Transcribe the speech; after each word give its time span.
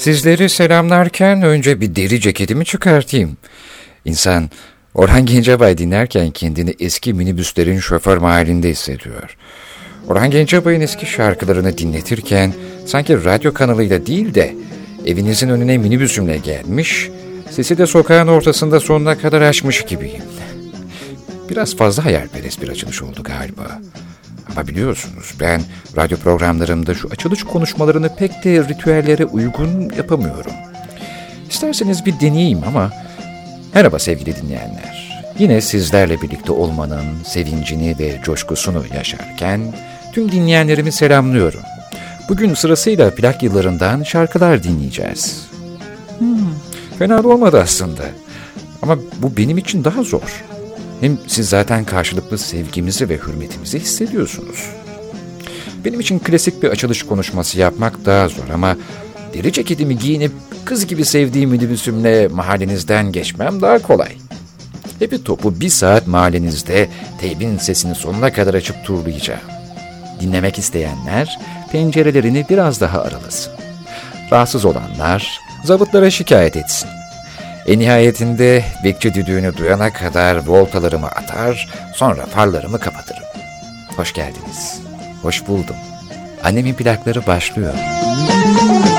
Sizleri 0.00 0.48
selamlarken 0.48 1.42
önce 1.42 1.80
bir 1.80 1.96
deri 1.96 2.20
ceketimi 2.20 2.64
çıkartayım. 2.64 3.36
İnsan 4.04 4.50
Orhan 4.94 5.26
Gencebay 5.26 5.78
dinlerken 5.78 6.30
kendini 6.30 6.74
eski 6.80 7.12
minibüslerin 7.14 7.78
şoför 7.78 8.18
mahallinde 8.18 8.68
hissediyor. 8.68 9.36
Orhan 10.08 10.30
Gencebay'ın 10.30 10.80
eski 10.80 11.06
şarkılarını 11.06 11.78
dinletirken 11.78 12.52
sanki 12.86 13.24
radyo 13.24 13.54
kanalıyla 13.54 14.06
değil 14.06 14.34
de 14.34 14.54
evinizin 15.06 15.48
önüne 15.48 15.78
minibüsümle 15.78 16.38
gelmiş, 16.38 17.10
sesi 17.50 17.78
de 17.78 17.86
sokağın 17.86 18.28
ortasında 18.28 18.80
sonuna 18.80 19.18
kadar 19.18 19.42
açmış 19.42 19.82
gibiyim. 19.82 20.22
Biraz 21.50 21.76
fazla 21.76 22.04
hayalperest 22.04 22.62
bir 22.62 22.68
açılış 22.68 23.02
oldu 23.02 23.22
galiba. 23.22 23.80
Ama 24.50 24.66
biliyorsunuz 24.66 25.34
ben 25.40 25.62
radyo 25.96 26.18
programlarımda 26.18 26.94
şu 26.94 27.08
açılış 27.08 27.44
konuşmalarını 27.44 28.16
pek 28.16 28.44
de 28.44 28.68
ritüellere 28.68 29.24
uygun 29.24 29.90
yapamıyorum. 29.96 30.52
İsterseniz 31.50 32.06
bir 32.06 32.20
deneyeyim 32.20 32.60
ama 32.66 32.90
merhaba 33.74 33.98
sevgili 33.98 34.36
dinleyenler. 34.36 35.10
Yine 35.38 35.60
sizlerle 35.60 36.22
birlikte 36.22 36.52
olmanın 36.52 37.04
sevincini 37.24 37.98
ve 37.98 38.20
coşkusunu 38.24 38.84
yaşarken 38.94 39.60
tüm 40.12 40.32
dinleyenlerimi 40.32 40.92
selamlıyorum. 40.92 41.60
Bugün 42.28 42.54
sırasıyla 42.54 43.14
plak 43.14 43.42
yıllarından 43.42 44.02
şarkılar 44.02 44.62
dinleyeceğiz. 44.62 45.46
Hmm, 46.18 46.54
fena 46.98 47.22
olmadı 47.22 47.60
aslında. 47.62 48.02
Ama 48.82 48.98
bu 49.18 49.36
benim 49.36 49.58
için 49.58 49.84
daha 49.84 50.02
zor. 50.02 50.44
Hem 51.00 51.18
siz 51.26 51.48
zaten 51.48 51.84
karşılıklı 51.84 52.38
sevgimizi 52.38 53.08
ve 53.08 53.16
hürmetimizi 53.16 53.80
hissediyorsunuz. 53.80 54.66
Benim 55.84 56.00
için 56.00 56.18
klasik 56.18 56.62
bir 56.62 56.68
açılış 56.68 57.02
konuşması 57.02 57.58
yapmak 57.58 58.04
daha 58.04 58.28
zor 58.28 58.48
ama 58.54 58.76
deri 59.34 59.52
ceketimi 59.52 59.98
giyinip 59.98 60.32
kız 60.64 60.86
gibi 60.86 61.04
sevdiğim 61.04 61.50
minibüsümle 61.50 62.28
mahallenizden 62.28 63.12
geçmem 63.12 63.62
daha 63.62 63.78
kolay. 63.78 64.12
Hepi 64.98 65.24
topu 65.24 65.60
bir 65.60 65.68
saat 65.68 66.06
mahallenizde 66.06 66.88
teybin 67.20 67.58
sesini 67.58 67.94
sonuna 67.94 68.32
kadar 68.32 68.54
açıp 68.54 68.84
turlayacağım. 68.84 69.40
Dinlemek 70.20 70.58
isteyenler 70.58 71.38
pencerelerini 71.72 72.46
biraz 72.50 72.80
daha 72.80 73.02
aralasın. 73.02 73.52
Rahatsız 74.32 74.64
olanlar 74.64 75.40
zabıtlara 75.64 76.10
şikayet 76.10 76.56
etsin. 76.56 76.99
En 77.66 77.78
nihayetinde 77.78 78.64
bekçi 78.84 79.14
düdüğünü 79.14 79.56
duyana 79.56 79.92
kadar 79.92 80.46
voltalarımı 80.46 81.06
atar, 81.06 81.68
sonra 81.94 82.26
farlarımı 82.26 82.78
kapatırım. 82.78 83.24
Hoş 83.96 84.12
geldiniz. 84.12 84.80
Hoş 85.22 85.48
buldum. 85.48 85.76
Annemin 86.44 86.74
plakları 86.74 87.26
başlıyor. 87.26 87.74
Müzik 87.74 88.89